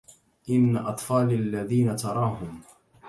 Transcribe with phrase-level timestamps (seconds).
[0.49, 2.61] إن أطفالي الذين تراهم